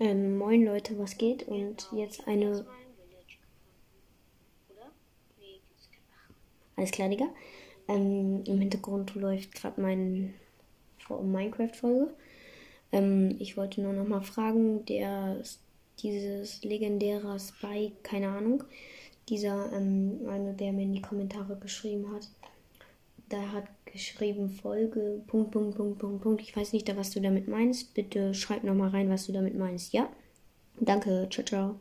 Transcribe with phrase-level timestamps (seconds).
[0.00, 1.48] Ähm, moin Leute, was geht?
[1.48, 2.64] Und jetzt eine.
[6.76, 7.26] Alles klar, Digga.
[7.88, 10.34] Ähm, Im Hintergrund läuft gerade mein
[11.08, 12.14] Minecraft-Folge.
[12.92, 15.42] Ähm, ich wollte nur noch mal fragen, der
[16.00, 18.62] dieses legendäre Spy, keine Ahnung,
[19.28, 22.28] dieser ähm, eine, der mir in die Kommentare geschrieben hat,
[23.28, 26.42] da hat geschrieben Folge Punkt Punkt Punkt Punkt Punkt.
[26.42, 27.94] Ich weiß nicht, was du damit meinst.
[27.94, 29.92] Bitte schreib noch mal rein, was du damit meinst.
[29.92, 30.08] Ja,
[30.80, 31.28] danke.
[31.30, 31.80] Ciao ciao.